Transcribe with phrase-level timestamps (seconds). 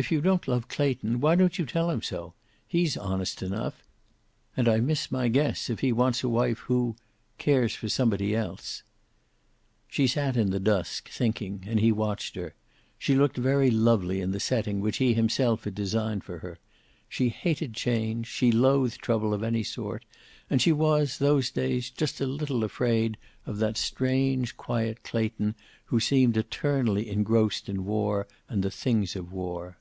[0.00, 2.34] "If you don't love Clayton, why don't you tell him so?
[2.68, 3.82] He's honest enough.
[4.56, 6.94] And I miss my guess if he wants a wife who
[7.38, 8.84] cares for somebody else."
[9.88, 12.54] She sat in the dusk, thinking, and he watched her.
[12.96, 16.58] She looked very lovely in the setting which he himself had designed for her.
[17.08, 20.04] She hated change; she loathed trouble, of any sort.
[20.48, 25.56] And she was, those days, just a little afraid of that strange, quiet Clayton
[25.86, 29.76] who seemed eternally engrossed in war and the things of war.